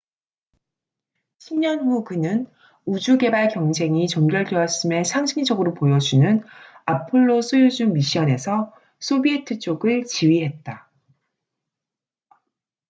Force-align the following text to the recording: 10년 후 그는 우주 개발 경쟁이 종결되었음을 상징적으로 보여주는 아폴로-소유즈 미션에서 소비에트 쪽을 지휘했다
10년 1.37 1.83
후 1.83 2.03
그는 2.03 2.47
우주 2.85 3.19
개발 3.19 3.49
경쟁이 3.49 4.07
종결되었음을 4.07 5.05
상징적으로 5.05 5.75
보여주는 5.75 6.43
아폴로-소유즈 6.87 7.83
미션에서 7.83 8.73
소비에트 8.97 9.59
쪽을 9.59 10.05
지휘했다 10.05 10.89